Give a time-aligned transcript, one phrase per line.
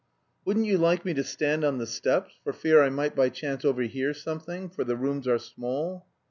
[0.45, 2.33] "Wouldn't you like me to stand on the steps...
[2.43, 4.67] for fear I might by chance overhear something...
[4.71, 6.07] for the rooms are small?"